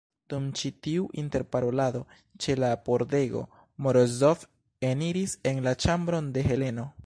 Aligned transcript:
Dum 0.31 0.45
ĉi 0.59 0.69
tiu 0.85 1.03
interparolado 1.23 2.01
ĉe 2.45 2.55
la 2.63 2.71
pordego, 2.87 3.43
Morozov 3.87 4.47
eniris 4.93 5.39
en 5.53 5.65
la 5.69 5.79
ĉambron 5.87 6.35
de 6.39 6.49
Heleno. 6.53 6.93